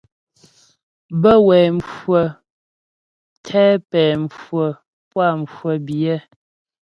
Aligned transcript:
Bə́ 1.21 1.35
wɛ 1.47 1.57
mhwə̌ 1.75 2.23
tɛ 3.45 3.63
pɛ̌ 3.89 4.03
mhwə̀ 4.21 4.69
puá 5.09 5.29
mhwə 5.41 5.71
biyɛ. 5.85 6.15